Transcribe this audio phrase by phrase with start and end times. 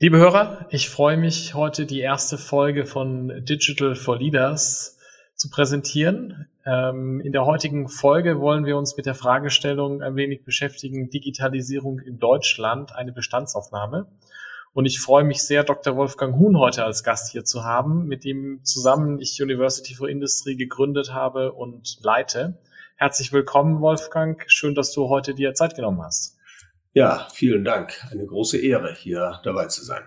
[0.00, 4.96] Liebe Hörer, ich freue mich, heute die erste Folge von Digital for Leaders
[5.34, 6.46] zu präsentieren.
[6.64, 11.98] Ähm, in der heutigen Folge wollen wir uns mit der Fragestellung ein wenig beschäftigen, Digitalisierung
[11.98, 14.06] in Deutschland, eine Bestandsaufnahme.
[14.72, 15.96] Und ich freue mich sehr, Dr.
[15.96, 20.54] Wolfgang Huhn heute als Gast hier zu haben, mit dem zusammen ich University for Industry
[20.54, 22.56] gegründet habe und leite.
[22.94, 24.44] Herzlich willkommen, Wolfgang.
[24.46, 26.37] Schön, dass du heute dir Zeit genommen hast.
[26.98, 27.92] Ja, vielen Dank.
[28.10, 30.02] Eine große Ehre, hier dabei zu sein.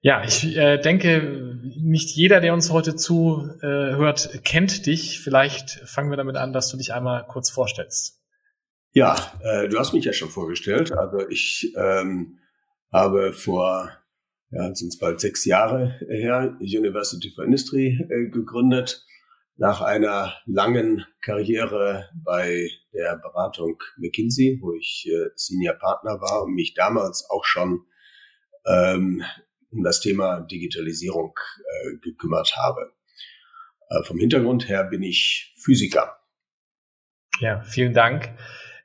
[0.00, 5.20] Ja, ich äh, denke, nicht jeder, der uns heute zuhört, äh, kennt dich.
[5.20, 8.22] Vielleicht fangen wir damit an, dass du dich einmal kurz vorstellst.
[8.94, 10.90] Ja, äh, du hast mich ja schon vorgestellt.
[10.92, 12.38] Also ich ähm,
[12.90, 13.90] habe vor,
[14.52, 19.04] ja, sind es bald sechs Jahre her, University for Industry äh, gegründet
[19.62, 26.54] nach einer langen Karriere bei der Beratung McKinsey, wo ich äh, Senior Partner war und
[26.54, 27.86] mich damals auch schon
[28.66, 29.22] ähm,
[29.70, 32.92] um das Thema Digitalisierung äh, gekümmert habe.
[33.88, 36.18] Äh, vom Hintergrund her bin ich Physiker.
[37.38, 38.36] Ja, vielen Dank.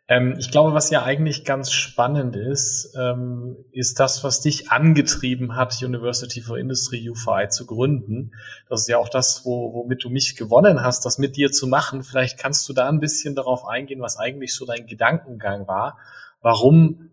[0.10, 5.56] Ähm, ich glaube, was ja eigentlich ganz spannend ist, ähm, ist das, was dich angetrieben
[5.56, 8.32] hat, University for Industry UFI zu gründen.
[8.70, 11.68] Das ist ja auch das, wo, womit du mich gewonnen hast, das mit dir zu
[11.68, 12.04] machen.
[12.04, 15.98] Vielleicht kannst du da ein bisschen darauf eingehen, was eigentlich so dein Gedankengang war.
[16.42, 17.12] Warum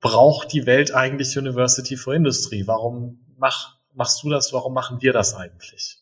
[0.00, 2.68] braucht die Welt eigentlich University for Industry?
[2.68, 4.52] Warum mach, machst du das?
[4.52, 5.98] Warum machen wir das eigentlich?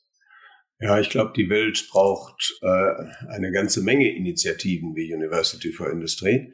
[0.79, 2.95] Ja, ich glaube, die Welt braucht äh,
[3.29, 6.53] eine ganze Menge Initiativen wie University for Industry.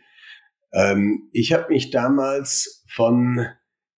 [0.73, 3.45] Ähm, ich habe mich damals von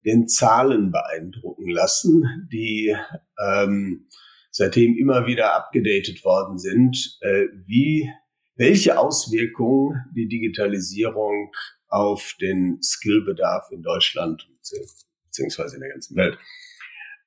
[0.05, 2.95] den Zahlen beeindrucken lassen, die
[3.37, 4.07] ähm,
[4.49, 8.09] seitdem immer wieder abgedatet worden sind, äh, wie
[8.55, 11.51] welche Auswirkungen die Digitalisierung
[11.87, 14.47] auf den Skillbedarf in Deutschland
[15.25, 16.37] beziehungsweise in der ganzen Welt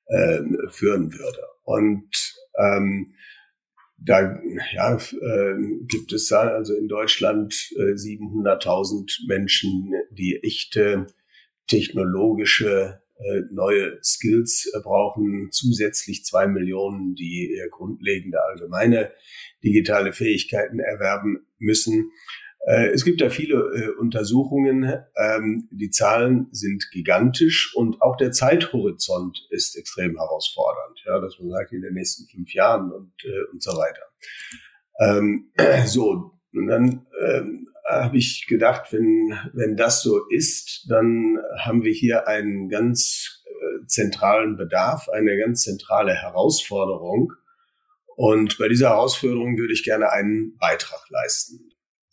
[0.07, 1.43] äh, führen würde.
[1.63, 2.09] Und
[2.57, 3.13] ähm,
[3.99, 4.39] da
[4.73, 5.55] ja, äh,
[5.87, 11.07] gibt es also in Deutschland äh, 700.000 Menschen, die echte
[11.67, 19.11] technologische äh, neue Skills äh, brauchen, zusätzlich zwei Millionen, die eher grundlegende allgemeine
[19.63, 22.11] digitale Fähigkeiten erwerben müssen.
[22.67, 24.83] Äh, es gibt da viele äh, Untersuchungen.
[25.15, 31.01] Ähm, die Zahlen sind gigantisch und auch der Zeithorizont ist extrem herausfordernd.
[31.05, 34.01] Ja, dass man sagt, in den nächsten fünf Jahren und, äh, und so weiter.
[34.99, 35.51] Ähm,
[35.85, 41.93] so, und dann ähm, habe ich gedacht, wenn, wenn das so ist, dann haben wir
[41.93, 43.45] hier einen ganz
[43.87, 47.31] zentralen Bedarf, eine ganz zentrale Herausforderung.
[48.17, 51.66] Und bei dieser Herausforderung würde ich gerne einen Beitrag leisten.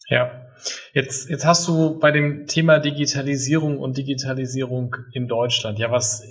[0.08, 0.46] Ja,
[0.92, 6.22] jetzt, jetzt hast du bei dem Thema Digitalisierung und Digitalisierung in Deutschland ja was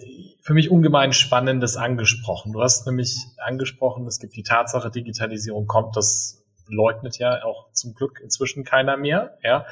[0.44, 2.52] für mich ungemein Spannendes angesprochen.
[2.52, 7.94] Du hast nämlich angesprochen, es gibt die Tatsache, Digitalisierung kommt, das leugnet ja auch zum
[7.94, 9.38] Glück inzwischen keiner mehr.
[9.42, 9.66] Ja.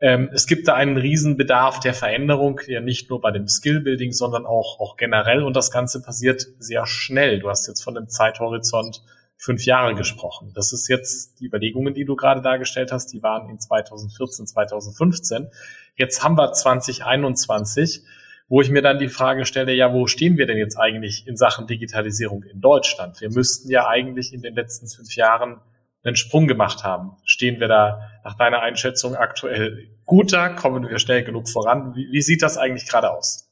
[0.00, 4.46] Ähm, es gibt da einen Riesenbedarf der Veränderung, ja nicht nur bei dem Skillbuilding, sondern
[4.46, 5.42] auch, auch generell.
[5.42, 7.40] Und das Ganze passiert sehr schnell.
[7.40, 9.02] Du hast jetzt von dem Zeithorizont
[9.44, 10.52] fünf Jahre gesprochen.
[10.54, 15.48] Das ist jetzt die Überlegungen, die du gerade dargestellt hast, die waren in 2014, 2015.
[15.96, 18.02] Jetzt haben wir 2021,
[18.48, 21.36] wo ich mir dann die Frage stelle, ja, wo stehen wir denn jetzt eigentlich in
[21.36, 23.20] Sachen Digitalisierung in Deutschland?
[23.20, 25.60] Wir müssten ja eigentlich in den letzten fünf Jahren
[26.02, 27.12] einen Sprung gemacht haben.
[27.24, 30.48] Stehen wir da nach deiner Einschätzung aktuell gut da?
[30.48, 31.94] Kommen wir schnell genug voran?
[31.94, 33.43] Wie, wie sieht das eigentlich gerade aus?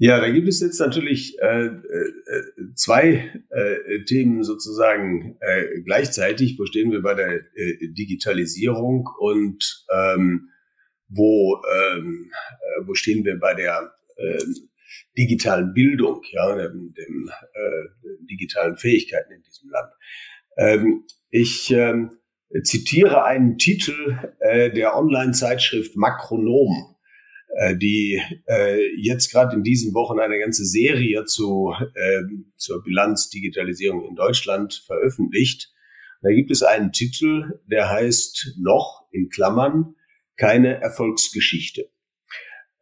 [0.00, 2.12] Ja, da gibt es jetzt natürlich äh, äh,
[2.76, 6.56] zwei äh, Themen sozusagen äh, gleichzeitig.
[6.56, 10.50] Wo stehen wir bei der äh, Digitalisierung und ähm,
[11.08, 14.38] wo, ähm, äh, wo stehen wir bei der äh,
[15.16, 19.92] digitalen Bildung, ja, dem, dem äh, digitalen Fähigkeiten in diesem Land.
[20.56, 22.12] Ähm, ich ähm,
[22.62, 26.94] zitiere einen Titel äh, der Online-Zeitschrift Makronom
[27.76, 32.22] die äh, jetzt gerade in diesen Wochen eine ganze Serie zu, äh,
[32.56, 35.72] zur Bilanz Digitalisierung in Deutschland veröffentlicht.
[36.22, 39.94] Da gibt es einen Titel, der heißt noch in Klammern
[40.36, 41.90] keine Erfolgsgeschichte.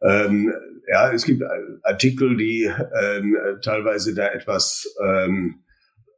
[0.01, 0.53] Ähm,
[0.87, 1.43] ja, es gibt
[1.83, 2.63] Artikel, die
[3.01, 5.63] ähm, teilweise da etwas ähm,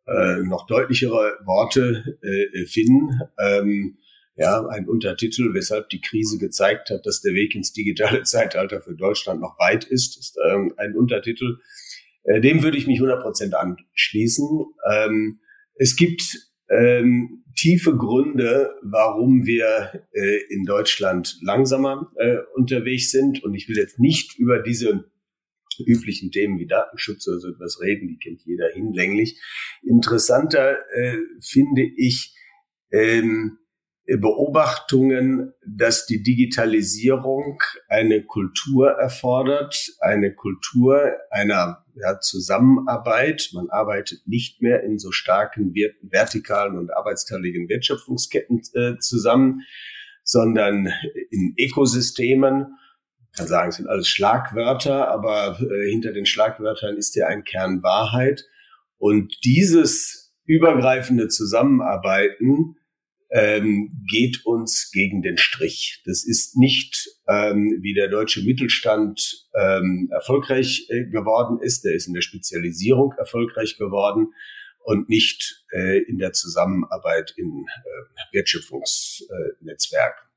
[0.06, 3.22] äh, noch deutlichere Worte äh, finden.
[4.40, 8.96] Ja, ein Untertitel, weshalb die Krise gezeigt hat, dass der Weg ins digitale Zeitalter für
[8.96, 11.58] Deutschland noch weit ist, ist ähm, ein Untertitel.
[12.24, 14.66] Äh, dem würde ich mich 100 Prozent anschließen.
[14.90, 15.40] Ähm,
[15.76, 16.38] es gibt
[16.70, 23.44] ähm, tiefe Gründe, warum wir äh, in Deutschland langsamer äh, unterwegs sind.
[23.44, 25.12] Und ich will jetzt nicht über diese
[25.86, 29.42] üblichen Themen wie Datenschutz oder so etwas reden, die kennt jeder hinlänglich.
[29.82, 32.36] Interessanter äh, finde ich
[32.92, 33.59] ähm,
[34.18, 43.52] Beobachtungen, dass die Digitalisierung eine Kultur erfordert, eine Kultur einer ja, Zusammenarbeit.
[43.54, 49.62] Man arbeitet nicht mehr in so starken vertikalen und arbeitsteiligen Wertschöpfungsketten äh, zusammen,
[50.24, 50.92] sondern
[51.30, 52.76] in Ökosystemen.
[53.32, 57.44] Ich kann sagen, es sind alles Schlagwörter, aber äh, hinter den Schlagwörtern ist ja ein
[57.44, 58.44] Kern Wahrheit.
[58.98, 62.76] Und dieses übergreifende Zusammenarbeiten
[63.32, 66.02] ähm, geht uns gegen den Strich.
[66.06, 71.84] Das ist nicht, ähm, wie der deutsche Mittelstand ähm, erfolgreich äh, geworden ist.
[71.84, 74.34] Der ist in der Spezialisierung erfolgreich geworden
[74.84, 80.30] und nicht äh, in der Zusammenarbeit in äh, Wertschöpfungsnetzwerken.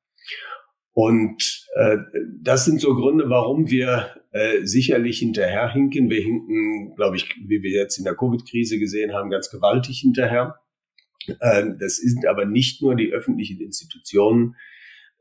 [0.95, 1.97] Und äh,
[2.43, 6.11] das sind so Gründe, warum wir äh, sicherlich hinterherhinken.
[6.11, 10.62] Wir hinken, glaube ich, wie wir jetzt in der Covid-Krise gesehen haben, ganz gewaltig hinterher.
[11.41, 14.57] Ähm, das sind aber nicht nur die öffentlichen Institutionen,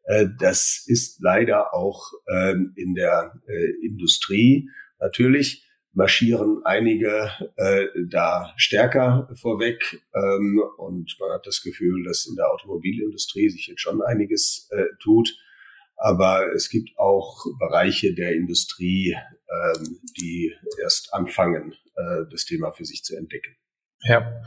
[0.05, 4.69] äh, das ist leider auch ähm, in der äh, Industrie.
[4.99, 12.35] Natürlich marschieren einige äh, da stärker vorweg ähm, und man hat das Gefühl, dass in
[12.35, 14.69] der Automobilindustrie sich jetzt schon einiges
[15.01, 15.37] tut.
[15.97, 19.15] Aber es gibt auch Bereiche der Industrie,
[20.19, 20.51] die
[20.81, 21.75] erst anfangen,
[22.31, 23.55] das Thema für sich zu entdecken.
[24.03, 24.43] Ja,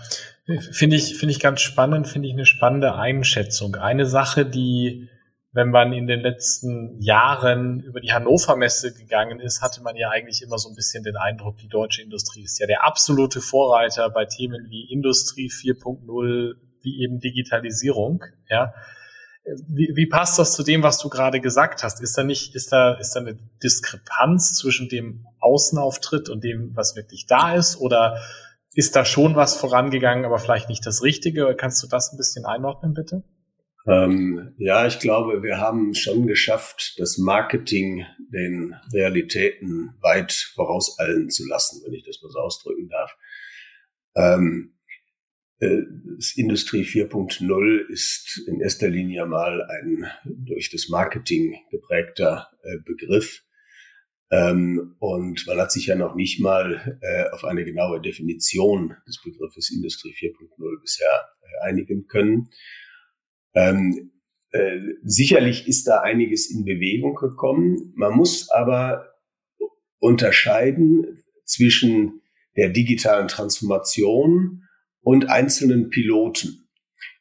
[0.72, 3.76] finde ich, finde ich ganz spannend, finde ich eine spannende Einschätzung.
[3.76, 5.08] Eine Sache, die,
[5.52, 10.10] wenn man in den letzten Jahren über die Hannover Messe gegangen ist, hatte man ja
[10.10, 14.10] eigentlich immer so ein bisschen den Eindruck, die deutsche Industrie ist ja der absolute Vorreiter
[14.10, 18.74] bei Themen wie Industrie 4.0, wie eben Digitalisierung, ja.
[19.68, 22.00] Wie, wie passt das zu dem, was du gerade gesagt hast?
[22.00, 26.96] Ist da nicht, ist da, ist da eine Diskrepanz zwischen dem Außenauftritt und dem, was
[26.96, 27.76] wirklich da ist?
[27.78, 28.22] Oder
[28.74, 31.54] ist da schon was vorangegangen, aber vielleicht nicht das Richtige.
[31.56, 33.22] Kannst du das ein bisschen einordnen, bitte?
[33.86, 41.46] Ähm, ja, ich glaube, wir haben schon geschafft, das Marketing den Realitäten weit vorauseilen zu
[41.46, 43.14] lassen, wenn ich das mal so ausdrücken darf.
[44.16, 44.74] Ähm,
[45.58, 45.82] äh,
[46.16, 53.43] das Industrie 4.0 ist in erster Linie mal ein durch das Marketing geprägter äh, Begriff.
[54.30, 59.20] Ähm, und man hat sich ja noch nicht mal äh, auf eine genaue Definition des
[59.22, 61.08] Begriffes Industrie 4.0 bisher
[61.42, 62.48] äh, einigen können.
[63.54, 64.12] Ähm,
[64.50, 67.92] äh, sicherlich ist da einiges in Bewegung gekommen.
[67.96, 69.14] Man muss aber
[69.98, 72.22] unterscheiden zwischen
[72.56, 74.62] der digitalen Transformation
[75.00, 76.68] und einzelnen Piloten.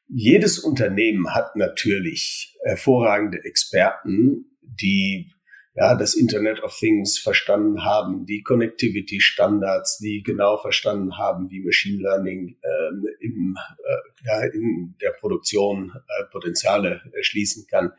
[0.08, 5.32] Jedes Unternehmen hat natürlich hervorragende Experten, die
[5.76, 11.64] ja, das Internet of Things verstanden haben, die Connectivity Standards, die genau verstanden haben, wie
[11.64, 17.92] Machine Learning ähm, im, äh, ja, in der Produktion äh, Potenziale erschließen kann.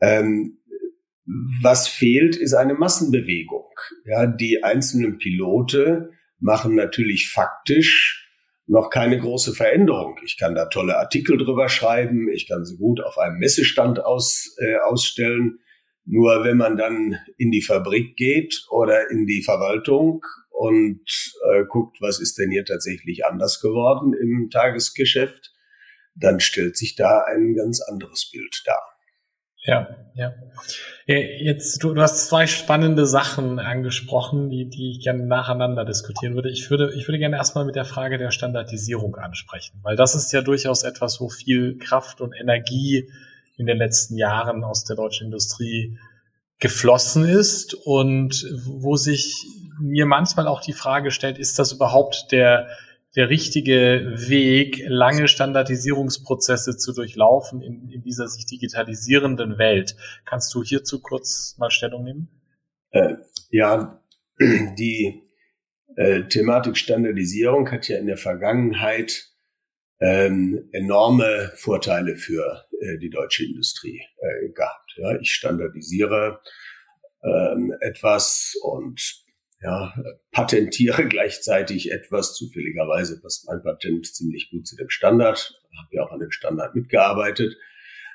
[0.00, 0.58] Ähm,
[1.62, 3.68] was fehlt, ist eine Massenbewegung.
[4.04, 6.10] Ja, die einzelnen Pilote
[6.40, 8.30] machen natürlich faktisch
[8.66, 10.18] noch keine große Veränderung.
[10.24, 14.56] Ich kann da tolle Artikel drüber schreiben, ich kann sie gut auf einem Messestand aus,
[14.58, 15.58] äh, ausstellen.
[16.04, 21.00] Nur wenn man dann in die Fabrik geht oder in die Verwaltung und
[21.50, 25.52] äh, guckt, was ist denn hier tatsächlich anders geworden im Tagesgeschäft,
[26.14, 28.92] dann stellt sich da ein ganz anderes Bild dar.
[29.64, 30.34] Ja, ja.
[31.06, 36.50] Jetzt, du, du hast zwei spannende Sachen angesprochen, die, die ich gerne nacheinander diskutieren würde.
[36.50, 40.32] Ich würde, ich würde gerne erstmal mit der Frage der Standardisierung ansprechen, weil das ist
[40.32, 43.08] ja durchaus etwas, wo viel Kraft und Energie
[43.62, 45.96] in den letzten Jahren aus der deutschen Industrie
[46.58, 49.46] geflossen ist und wo sich
[49.80, 52.68] mir manchmal auch die Frage stellt, ist das überhaupt der,
[53.16, 59.96] der richtige Weg, lange Standardisierungsprozesse zu durchlaufen in, in dieser sich digitalisierenden Welt?
[60.24, 62.28] Kannst du hierzu kurz mal Stellung nehmen?
[62.90, 63.14] Äh,
[63.50, 64.02] ja,
[64.38, 65.22] die
[65.96, 69.32] äh, Thematik Standardisierung hat ja in der Vergangenheit
[70.00, 74.94] ähm, enorme Vorteile für äh, die deutsche Industrie äh, gehabt.
[74.96, 76.40] Ja, ich standardisiere
[77.22, 79.22] ähm, etwas und
[79.62, 79.94] ja,
[80.32, 82.34] patentiere gleichzeitig etwas.
[82.34, 85.54] Zufälligerweise passt mein Patent ziemlich gut zu dem Standard.
[85.78, 87.56] Habe ja auch an dem Standard mitgearbeitet.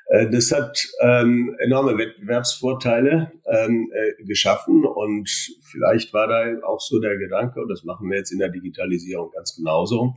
[0.08, 5.30] Äh, das hat ähm, enorme Wettbewerbsvorteile ähm, äh, geschaffen und
[5.62, 9.30] vielleicht war da auch so der Gedanke, und das machen wir jetzt in der Digitalisierung
[9.32, 10.14] ganz genauso.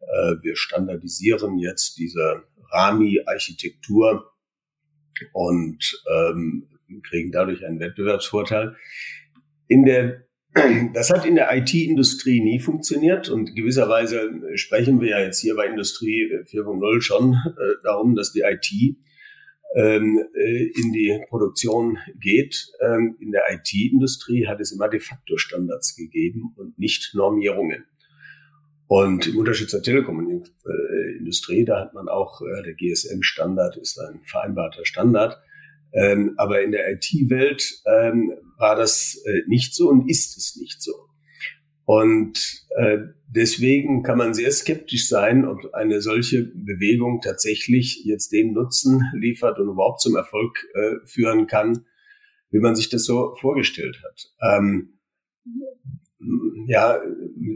[0.00, 2.42] Äh, wir standardisieren jetzt diese
[2.74, 4.32] Rami-Architektur
[5.32, 6.66] und ähm,
[7.02, 8.76] kriegen dadurch einen Wettbewerbsvorteil.
[9.68, 10.24] In der
[10.94, 15.66] das hat in der IT-Industrie nie funktioniert und gewisserweise sprechen wir ja jetzt hier bei
[15.66, 18.96] Industrie 4.0 schon äh, darum, dass die IT
[19.74, 22.68] ähm, äh, in die Produktion geht.
[22.80, 27.84] Ähm, in der IT-Industrie hat es immer de facto Standards gegeben und nicht Normierungen.
[28.86, 29.82] Und im Unterschied zur
[31.24, 35.40] Telekom-Industrie, da hat man auch, äh, der GSM-Standard ist ein vereinbarter Standard.
[35.92, 40.82] Ähm, aber in der IT-Welt ähm, war das äh, nicht so und ist es nicht
[40.82, 40.92] so.
[41.84, 48.54] Und äh, deswegen kann man sehr skeptisch sein, ob eine solche Bewegung tatsächlich jetzt den
[48.54, 51.84] Nutzen liefert und überhaupt zum Erfolg äh, führen kann,
[52.50, 54.56] wie man sich das so vorgestellt hat.
[54.56, 54.98] Ähm,
[56.66, 57.00] ja,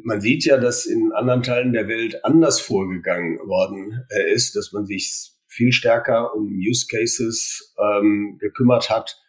[0.05, 4.73] man sieht ja, dass in anderen Teilen der Welt anders vorgegangen worden äh, ist, dass
[4.73, 9.21] man sich viel stärker um Use Cases ähm, gekümmert hat,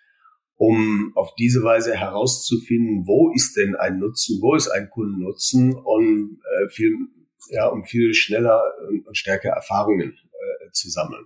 [0.56, 6.40] um auf diese Weise herauszufinden, wo ist denn ein Nutzen, wo ist ein Kundennutzen und
[6.44, 6.94] äh, viel,
[7.50, 8.62] ja, um viel schneller
[9.06, 11.26] und stärker Erfahrungen äh, zu sammeln.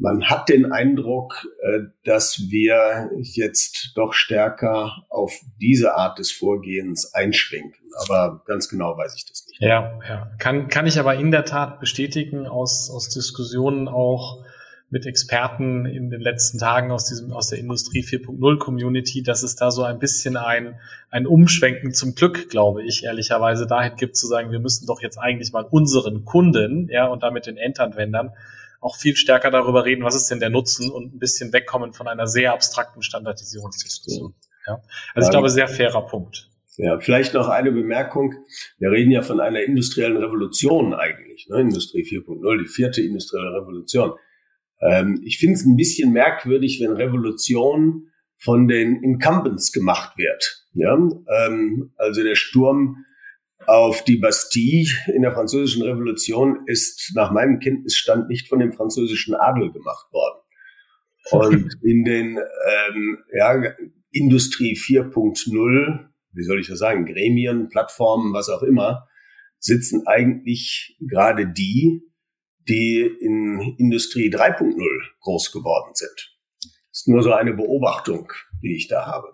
[0.00, 7.12] Man hat den Eindruck, äh, dass wir jetzt doch stärker auf diese Art des Vorgehens
[7.14, 7.74] einschränken.
[8.06, 9.60] Aber ganz genau weiß ich das nicht.
[9.60, 10.30] Ja, ja.
[10.38, 14.44] Kann, kann ich aber in der Tat bestätigen aus, aus Diskussionen auch
[14.90, 19.56] mit Experten in den letzten Tagen aus diesem, aus der Industrie 4.0 Community, dass es
[19.56, 20.78] da so ein bisschen ein,
[21.10, 25.18] ein Umschwenken zum Glück, glaube ich, ehrlicherweise dahin gibt zu sagen, wir müssen doch jetzt
[25.18, 28.32] eigentlich mal unseren Kunden, ja, und damit den Endanwendern
[28.80, 32.06] auch viel stärker darüber reden, was ist denn der Nutzen und ein bisschen wegkommen von
[32.06, 34.34] einer sehr abstrakten Standardisierungsdiskussion.
[34.66, 34.80] Ja.
[35.14, 36.48] Also ich glaube, sehr fairer Punkt.
[36.76, 38.34] Ja, vielleicht noch eine Bemerkung.
[38.78, 41.60] Wir reden ja von einer industriellen Revolution eigentlich, ne?
[41.60, 44.12] Industrie 4.0, die vierte industrielle Revolution.
[44.80, 50.66] Ähm, ich finde es ein bisschen merkwürdig, wenn Revolution von den Incumbents gemacht wird.
[50.74, 50.94] Ja?
[50.94, 53.04] Ähm, also der Sturm
[53.68, 59.34] auf die Bastille in der französischen Revolution ist nach meinem Kenntnisstand nicht von dem französischen
[59.34, 60.40] Adel gemacht worden.
[61.30, 63.62] Und in den ähm, ja,
[64.10, 69.06] Industrie 4.0, wie soll ich das sagen, Gremien, Plattformen, was auch immer,
[69.58, 72.00] sitzen eigentlich gerade die,
[72.68, 74.76] die in Industrie 3.0
[75.20, 76.38] groß geworden sind.
[76.62, 78.32] Das ist nur so eine Beobachtung,
[78.62, 79.28] die ich da habe.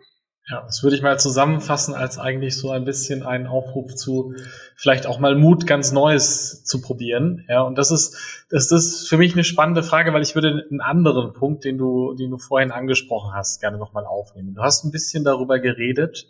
[0.46, 4.34] Ja, das würde ich mal zusammenfassen als eigentlich so ein bisschen einen Aufruf zu
[4.76, 7.46] vielleicht auch mal Mut, ganz Neues zu probieren.
[7.48, 10.82] Ja, und das ist, das ist für mich eine spannende Frage, weil ich würde einen
[10.82, 14.54] anderen Punkt, den du, den du vorhin angesprochen hast, gerne nochmal aufnehmen.
[14.54, 16.26] Du hast ein bisschen darüber geredet,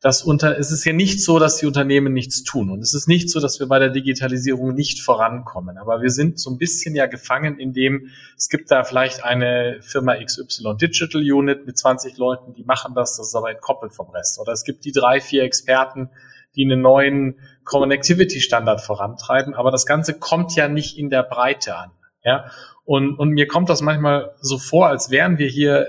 [0.00, 2.70] dass unter, es ist ja nicht so, dass die Unternehmen nichts tun.
[2.70, 5.76] Und es ist nicht so, dass wir bei der Digitalisierung nicht vorankommen.
[5.76, 9.78] Aber wir sind so ein bisschen ja gefangen, in dem es gibt da vielleicht eine
[9.80, 14.08] Firma XY Digital Unit mit 20 Leuten, die machen das, das ist aber entkoppelt vom
[14.10, 14.38] Rest.
[14.38, 16.10] Oder es gibt die drei, vier Experten,
[16.54, 19.54] die einen neuen Connectivity Standard vorantreiben.
[19.54, 21.90] Aber das Ganze kommt ja nicht in der Breite an.
[22.24, 22.50] Ja,
[22.84, 25.88] und, und mir kommt das manchmal so vor, als wären wir hier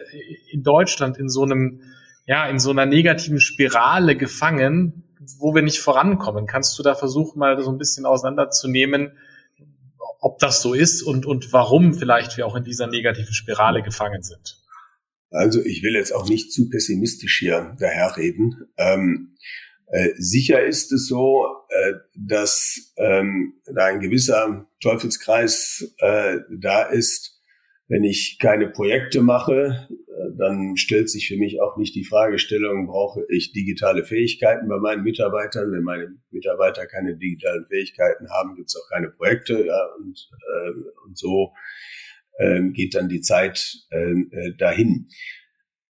[0.52, 1.82] in Deutschland in so einem
[2.30, 5.04] ja, in so einer negativen Spirale gefangen,
[5.40, 6.46] wo wir nicht vorankommen.
[6.46, 9.18] Kannst du da versuchen, mal so ein bisschen auseinanderzunehmen,
[10.20, 14.22] ob das so ist und, und warum vielleicht wir auch in dieser negativen Spirale gefangen
[14.22, 14.62] sind?
[15.32, 18.68] Also ich will jetzt auch nicht zu pessimistisch hier daherreden.
[18.78, 19.36] Ähm,
[19.88, 27.39] äh, sicher ist es so, äh, dass ähm, da ein gewisser Teufelskreis äh, da ist,
[27.90, 29.90] wenn ich keine Projekte mache,
[30.38, 35.04] dann stellt sich für mich auch nicht die Fragestellung, brauche ich digitale Fähigkeiten bei meinen
[35.04, 35.72] Mitarbeitern?
[35.72, 39.66] Wenn meine Mitarbeiter keine digitalen Fähigkeiten haben, gibt es auch keine Projekte.
[39.66, 40.72] Ja, und, äh,
[41.06, 41.52] und so
[42.38, 45.10] äh, geht dann die Zeit ähm, äh, dahin.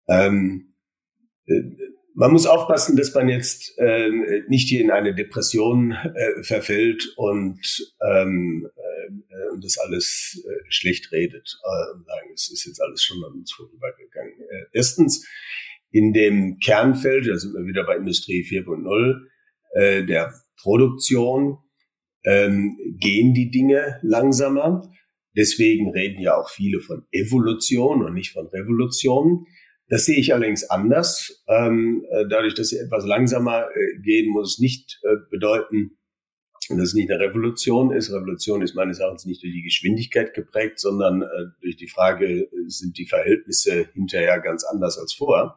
[0.08, 0.74] Ähm,
[1.46, 1.62] äh,
[2.14, 4.10] man muss aufpassen, dass man jetzt äh,
[4.48, 7.60] nicht hier in eine Depression äh, verfällt und
[8.02, 8.68] ähm,
[9.28, 13.32] äh, das alles äh, schlecht redet äh, und sagen, es ist jetzt alles schon an
[13.32, 14.40] uns vorübergegangen.
[14.40, 15.26] Äh, erstens,
[15.90, 19.26] in dem Kernfeld, da sind wir wieder bei Industrie 4.0,
[19.74, 21.58] äh, der Produktion,
[22.24, 24.82] ähm, gehen die Dinge langsamer.
[25.36, 29.46] Deswegen reden ja auch viele von Evolution und nicht von Revolution.
[29.88, 31.44] Das sehe ich allerdings anders.
[31.48, 35.98] Ähm, äh, dadurch, dass sie etwas langsamer äh, gehen, muss es nicht äh, bedeuten,
[36.78, 38.12] dass es nicht eine Revolution ist.
[38.12, 41.26] Revolution ist meines Erachtens nicht durch die Geschwindigkeit geprägt, sondern äh,
[41.60, 45.56] durch die Frage, sind die Verhältnisse hinterher ganz anders als vorher.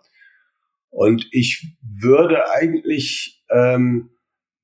[0.89, 4.11] Und ich würde eigentlich ähm,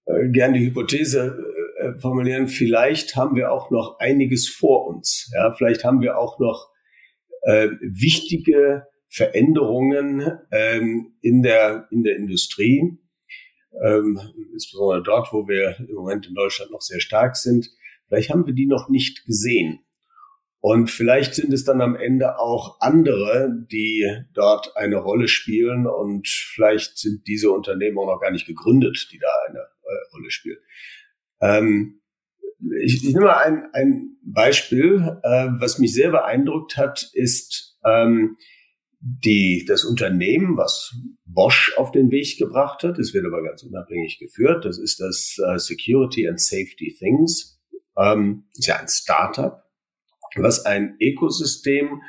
[0.05, 1.43] äh, gern die Hypothese
[1.77, 5.31] äh, formulieren, vielleicht haben wir auch noch einiges vor uns.
[5.33, 6.69] Ja, vielleicht haben wir auch noch
[7.43, 12.99] äh, wichtige Veränderungen ähm, in, der, in der Industrie,
[13.83, 14.19] ähm,
[14.53, 17.69] insbesondere dort, wo wir im Moment in Deutschland noch sehr stark sind.
[18.07, 19.79] Vielleicht haben wir die noch nicht gesehen.
[20.61, 25.87] Und vielleicht sind es dann am Ende auch andere, die dort eine Rolle spielen.
[25.87, 30.31] Und vielleicht sind diese Unternehmen auch noch gar nicht gegründet, die da eine äh, Rolle
[30.31, 30.59] spielen.
[31.41, 32.01] Ähm,
[32.81, 38.35] ich, ich nehme mal ein, ein Beispiel, äh, was mich sehr beeindruckt hat, ist ähm,
[39.01, 40.93] die, das Unternehmen, was
[41.25, 42.99] Bosch auf den Weg gebracht hat.
[42.99, 44.65] Es wird aber ganz unabhängig geführt.
[44.65, 47.59] Das ist das äh, Security and Safety Things.
[47.97, 49.63] Ähm, ist ja ein Startup,
[50.35, 52.01] was ein Ökosystem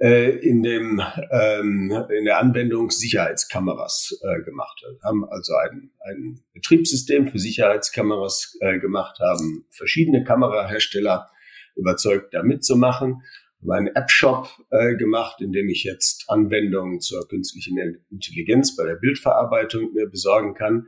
[0.00, 1.00] äh, in dem
[1.30, 5.02] ähm, in der Anwendung Sicherheitskameras äh, gemacht hat.
[5.02, 11.30] Haben also ein, ein Betriebssystem für Sicherheitskameras äh, gemacht, haben verschiedene Kamerahersteller
[11.76, 13.22] überzeugt, da mitzumachen
[13.62, 19.92] meinen App-Shop äh, gemacht, in dem ich jetzt Anwendungen zur künstlichen Intelligenz bei der Bildverarbeitung
[19.92, 20.86] mir besorgen kann.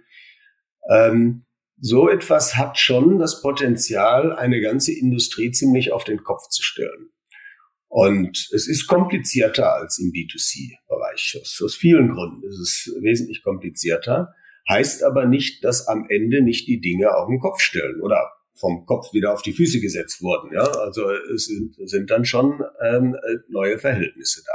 [0.91, 1.45] Ähm,
[1.79, 7.11] so etwas hat schon das Potenzial, eine ganze Industrie ziemlich auf den Kopf zu stellen.
[7.89, 11.39] Und es ist komplizierter als im B2C-Bereich.
[11.41, 14.33] Aus, aus vielen Gründen ist es wesentlich komplizierter.
[14.69, 18.87] Heißt aber nicht, dass am Ende nicht die Dinge auf den Kopf stellen oder vom
[18.87, 20.53] Kopf wieder auf die Füße gesetzt wurden.
[20.53, 23.17] Ja, also es sind, sind dann schon ähm,
[23.49, 24.53] neue Verhältnisse da.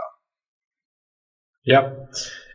[1.64, 2.08] Ja,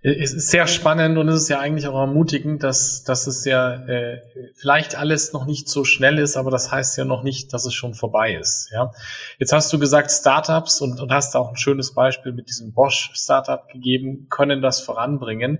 [0.05, 3.75] es ist sehr spannend und es ist ja eigentlich auch ermutigend, dass, dass es ja
[3.87, 4.21] äh,
[4.55, 7.75] vielleicht alles noch nicht so schnell ist, aber das heißt ja noch nicht, dass es
[7.75, 8.71] schon vorbei ist.
[8.73, 8.91] Ja,
[9.39, 13.11] jetzt hast du gesagt Startups und, und hast auch ein schönes Beispiel mit diesem Bosch
[13.15, 15.59] Startup gegeben, können das voranbringen.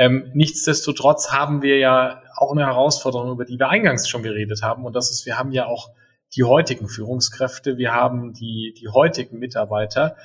[0.00, 4.86] Ähm, nichtsdestotrotz haben wir ja auch eine Herausforderung, über die wir eingangs schon geredet haben.
[4.86, 5.90] Und das ist, wir haben ja auch
[6.34, 10.16] die heutigen Führungskräfte, wir haben die, die heutigen Mitarbeiter,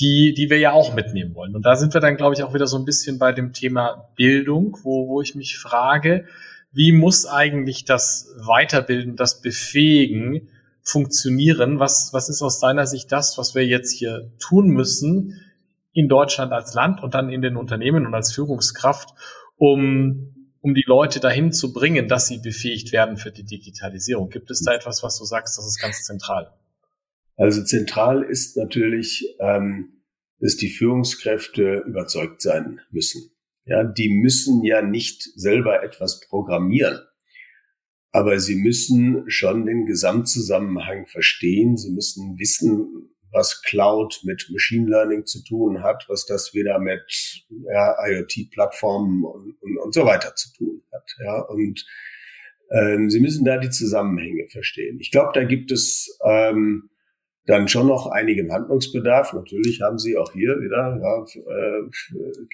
[0.00, 1.54] die, die wir ja auch mitnehmen wollen.
[1.54, 4.08] Und da sind wir dann, glaube ich, auch wieder so ein bisschen bei dem Thema
[4.16, 6.24] Bildung, wo, wo ich mich frage,
[6.72, 10.48] wie muss eigentlich das Weiterbilden, das Befähigen
[10.82, 11.78] funktionieren?
[11.78, 15.38] Was, was ist aus deiner Sicht das, was wir jetzt hier tun müssen
[15.92, 19.10] in Deutschland als Land und dann in den Unternehmen und als Führungskraft,
[19.56, 24.28] um um die Leute dahin zu bringen, dass sie befähigt werden für die Digitalisierung?
[24.28, 26.52] Gibt es da etwas, was du sagst, das ist ganz zentral?
[27.36, 30.02] Also zentral ist natürlich, ähm,
[30.40, 33.30] dass die Führungskräfte überzeugt sein müssen.
[33.64, 36.98] Ja, die müssen ja nicht selber etwas programmieren,
[38.10, 41.76] aber sie müssen schon den Gesamtzusammenhang verstehen.
[41.76, 47.44] Sie müssen wissen, was Cloud mit Machine Learning zu tun hat, was das wieder mit
[47.70, 51.10] ja, IoT-Plattformen und, und, und so weiter zu tun hat.
[51.22, 51.84] Ja, und
[52.70, 54.98] ähm, Sie müssen da die Zusammenhänge verstehen.
[55.00, 56.90] Ich glaube, da gibt es ähm,
[57.46, 59.32] dann schon noch einigen Handlungsbedarf.
[59.32, 62.46] Natürlich haben Sie auch hier wieder, ja, äh,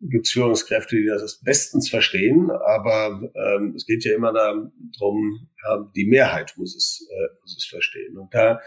[0.00, 5.90] gibt's gibt's Führungskräfte, die das bestens verstehen, aber ähm, es geht ja immer darum, ja,
[5.94, 8.16] die Mehrheit muss es, äh, muss es verstehen.
[8.16, 8.60] Und da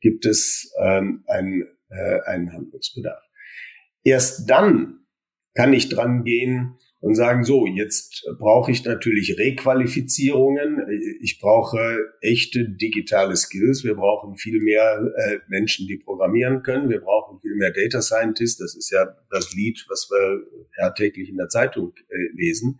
[0.00, 3.22] gibt es ähm, einen, äh, einen Handlungsbedarf.
[4.02, 5.06] Erst dann
[5.54, 10.86] kann ich dran gehen und sagen, so, jetzt brauche ich natürlich Requalifizierungen,
[11.20, 17.00] ich brauche echte digitale Skills, wir brauchen viel mehr äh, Menschen, die programmieren können, wir
[17.00, 20.42] brauchen viel mehr Data Scientists, das ist ja das Lied, was wir
[20.78, 22.78] ja täglich in der Zeitung äh, lesen.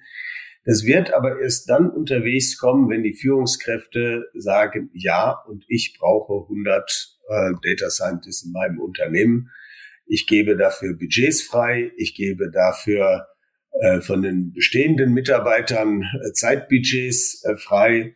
[0.64, 6.44] Das wird aber erst dann unterwegs kommen, wenn die Führungskräfte sagen, ja, und ich brauche
[6.44, 9.50] 100 äh, Data Scientists in meinem Unternehmen.
[10.06, 13.26] Ich gebe dafür Budgets frei, ich gebe dafür
[14.02, 18.14] von den bestehenden Mitarbeitern äh, Zeitbudgets äh, frei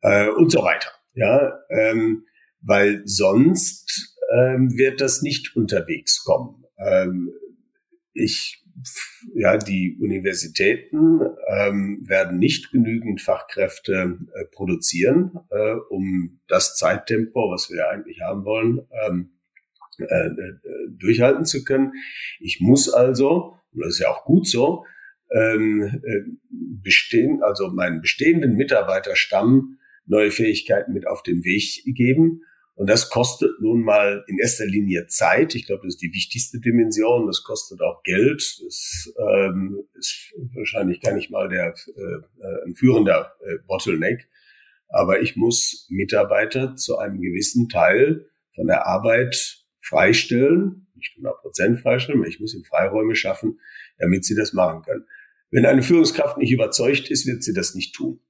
[0.00, 0.90] äh, und so weiter.
[1.14, 2.24] Ja, ähm,
[2.62, 6.64] weil sonst ähm, wird das nicht unterwegs kommen.
[6.78, 7.30] Ähm,
[8.12, 8.60] ich
[9.34, 17.70] ja, die Universitäten ähm, werden nicht genügend Fachkräfte äh, produzieren, äh, um das Zeittempo, was
[17.70, 19.32] wir eigentlich haben wollen, ähm,
[19.98, 20.54] äh, äh,
[20.88, 21.92] durchhalten zu können.
[22.38, 24.84] Ich muss also, und das ist ja auch gut so,
[25.32, 26.22] ähm, äh,
[26.82, 32.42] bestehen, also meinen bestehenden Mitarbeiterstamm neue Fähigkeiten mit auf den Weg geben.
[32.74, 35.54] Und das kostet nun mal in erster Linie Zeit.
[35.54, 37.26] Ich glaube, das ist die wichtigste Dimension.
[37.26, 38.40] Das kostet auch Geld.
[38.64, 44.28] Das ähm, ist wahrscheinlich gar nicht mal der äh, ein führender äh, Bottleneck.
[44.88, 51.80] Aber ich muss Mitarbeiter zu einem gewissen Teil von der Arbeit freistellen, nicht 100 Prozent
[51.80, 53.60] freistellen, ich muss ihnen Freiräume schaffen,
[53.98, 55.04] damit sie das machen können.
[55.50, 58.20] Wenn eine Führungskraft nicht überzeugt ist, wird sie das nicht tun.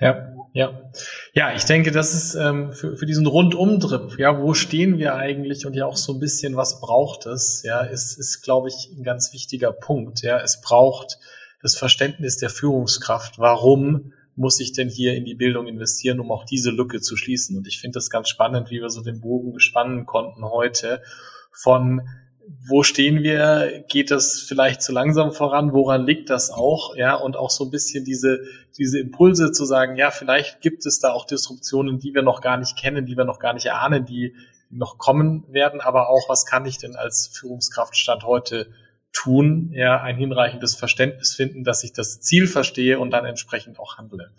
[0.00, 0.92] Ja, ja.
[1.32, 5.66] Ja, ich denke, das ist ähm, für, für diesen Rundumtrip, ja, wo stehen wir eigentlich
[5.66, 9.02] und ja auch so ein bisschen, was braucht es, ja, ist, ist glaube ich, ein
[9.02, 10.22] ganz wichtiger Punkt.
[10.22, 11.18] Ja, es braucht
[11.62, 13.38] das Verständnis der Führungskraft.
[13.38, 17.58] Warum muss ich denn hier in die Bildung investieren, um auch diese Lücke zu schließen?
[17.58, 21.02] Und ich finde das ganz spannend, wie wir so den Bogen bespannen konnten heute
[21.52, 22.02] von
[22.66, 23.84] wo stehen wir?
[23.88, 25.72] Geht das vielleicht zu langsam voran?
[25.72, 26.96] Woran liegt das auch?
[26.96, 28.40] Ja, und auch so ein bisschen diese,
[28.78, 32.56] diese Impulse zu sagen, ja, vielleicht gibt es da auch Disruptionen, die wir noch gar
[32.56, 34.34] nicht kennen, die wir noch gar nicht erahnen, die
[34.70, 38.70] noch kommen werden, aber auch, was kann ich denn als Führungskraft Stand heute
[39.18, 39.70] tun?
[39.72, 44.30] Ja, ein hinreichendes Verständnis finden, dass ich das Ziel verstehe und dann entsprechend auch handle.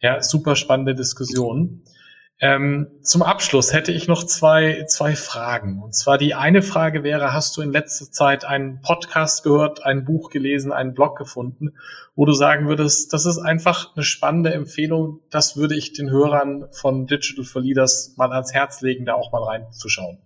[0.00, 1.82] Ja, super spannende Diskussion.
[2.40, 5.80] Ähm, zum Abschluss hätte ich noch zwei, zwei Fragen.
[5.82, 10.04] Und zwar die eine Frage wäre, hast du in letzter Zeit einen Podcast gehört, ein
[10.04, 11.76] Buch gelesen, einen Blog gefunden,
[12.16, 16.66] wo du sagen würdest, das ist einfach eine spannende Empfehlung, das würde ich den Hörern
[16.72, 20.18] von Digital for Leaders mal ans Herz legen, da auch mal reinzuschauen.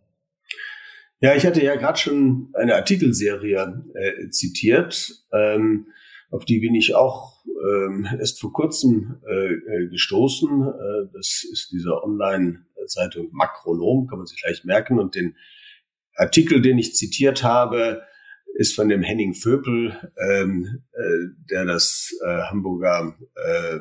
[1.26, 5.24] Ja, ich hatte ja gerade schon eine Artikelserie äh, zitiert.
[5.32, 5.88] Ähm,
[6.30, 10.62] auf die bin ich auch ähm, erst vor kurzem äh, äh, gestoßen.
[10.62, 15.00] Äh, das ist diese Online-Zeitung Makronom, kann man sich gleich merken.
[15.00, 15.34] Und den
[16.14, 18.02] Artikel, den ich zitiert habe,
[18.54, 19.96] ist von dem Henning Vöpel,
[20.30, 23.80] ähm, äh, der das äh, Hamburger äh,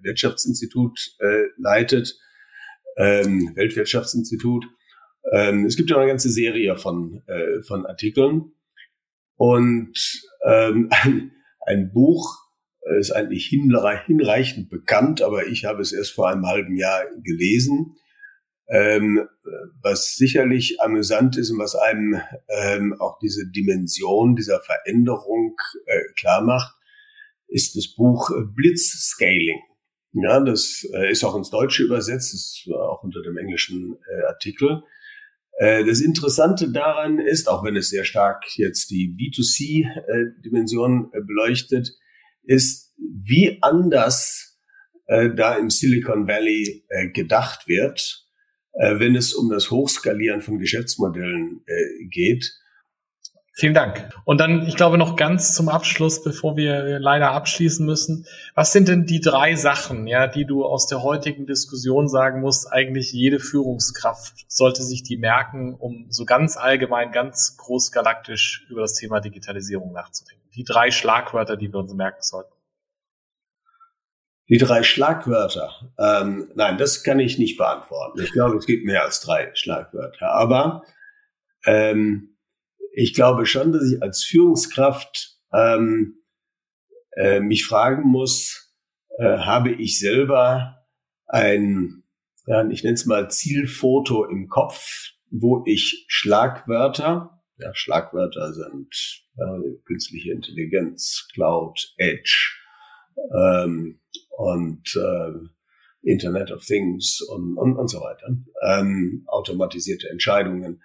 [0.00, 2.18] Wirtschaftsinstitut äh, leitet,
[2.96, 4.64] ähm, Weltwirtschaftsinstitut.
[5.32, 8.52] Ähm, es gibt ja eine ganze Serie von, äh, von Artikeln.
[9.36, 10.90] Und ähm,
[11.66, 12.38] ein Buch
[12.82, 17.96] äh, ist eigentlich hinreichend bekannt, aber ich habe es erst vor einem halben Jahr gelesen.
[18.70, 19.26] Ähm,
[19.80, 26.42] was sicherlich amüsant ist und was einem ähm, auch diese Dimension dieser Veränderung äh, klar
[26.42, 26.74] macht,
[27.46, 29.60] ist das Buch Blitzscaling.
[30.12, 34.82] Ja, das äh, ist auch ins Deutsche übersetzt, ist auch unter dem englischen äh, Artikel.
[35.58, 41.90] Äh, das Interessante daran ist, auch wenn es sehr stark jetzt die B2C-Dimension äh, beleuchtet,
[42.44, 44.58] ist, wie anders
[45.06, 48.24] äh, da im Silicon Valley gedacht wird,
[48.72, 51.64] wenn es um das Hochskalieren von Geschäftsmodellen
[52.10, 52.52] geht
[53.60, 54.08] Vielen Dank.
[54.24, 58.24] Und dann, ich glaube, noch ganz zum Abschluss, bevor wir leider abschließen müssen.
[58.54, 62.72] Was sind denn die drei Sachen, ja, die du aus der heutigen Diskussion sagen musst,
[62.72, 68.82] eigentlich jede Führungskraft sollte sich die merken, um so ganz allgemein, ganz groß galaktisch über
[68.82, 70.48] das Thema Digitalisierung nachzudenken?
[70.54, 72.52] Die drei Schlagwörter, die wir uns merken sollten.
[74.48, 75.72] Die drei Schlagwörter.
[75.98, 78.20] Ähm, nein, das kann ich nicht beantworten.
[78.22, 80.30] Ich glaube, es gibt mehr als drei Schlagwörter.
[80.30, 80.84] Aber
[81.66, 82.36] ähm,
[82.98, 86.16] ich glaube schon, dass ich als Führungskraft ähm,
[87.16, 88.74] äh, mich fragen muss,
[89.18, 90.84] äh, habe ich selber
[91.26, 92.02] ein,
[92.46, 98.92] ja, ich nenne es mal Zielfoto im Kopf, wo ich Schlagwörter, ja, Schlagwörter sind
[99.36, 102.56] äh, künstliche Intelligenz, Cloud, Edge
[103.32, 104.00] ähm,
[104.36, 105.34] und äh,
[106.02, 108.26] Internet of Things und, und, und so weiter,
[108.66, 110.82] ähm, automatisierte Entscheidungen,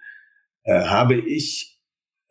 [0.62, 1.73] äh, habe ich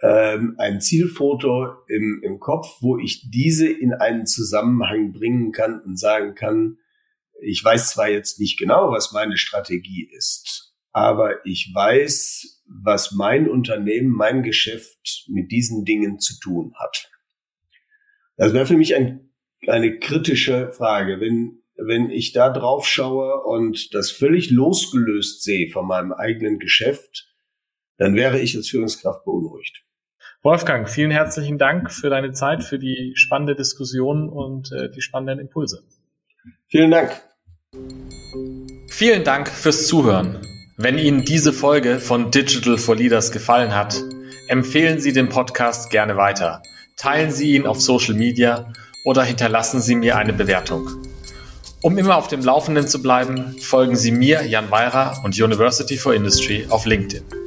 [0.04, 5.98] ähm, ein Zielfoto im, im Kopf, wo ich diese in einen Zusammenhang bringen kann und
[5.98, 6.78] sagen kann,
[7.42, 13.50] ich weiß zwar jetzt nicht genau, was meine Strategie ist, aber ich weiß, was mein
[13.50, 17.10] Unternehmen, mein Geschäft mit diesen Dingen zu tun hat.
[18.36, 19.32] Das wäre für mich ein,
[19.68, 21.22] eine kritische Frage.
[21.22, 27.34] Wenn, wenn ich da drauf schaue und das völlig losgelöst sehe von meinem eigenen Geschäft,
[27.98, 29.86] dann wäre ich als Führungskraft beunruhigt.
[30.44, 35.40] Wolfgang, vielen herzlichen Dank für deine Zeit, für die spannende Diskussion und äh, die spannenden
[35.40, 35.84] Impulse.
[36.68, 37.22] Vielen Dank.
[38.90, 40.42] Vielen Dank fürs Zuhören.
[40.76, 43.96] Wenn Ihnen diese Folge von Digital for Leaders gefallen hat,
[44.50, 46.62] empfehlen Sie den Podcast gerne weiter.
[46.98, 48.74] Teilen Sie ihn auf Social Media
[49.06, 50.90] oder hinterlassen Sie mir eine Bewertung.
[51.82, 56.14] Um immer auf dem Laufenden zu bleiben, folgen Sie mir, Jan Weirer und University for
[56.14, 57.43] Industry auf LinkedIn.